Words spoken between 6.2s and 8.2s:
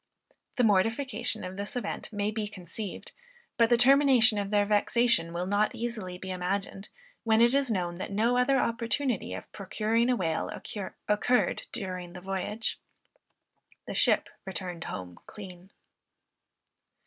imagined, when it is known, that